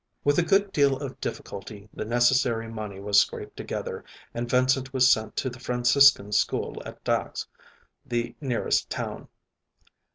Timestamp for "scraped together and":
3.19-4.49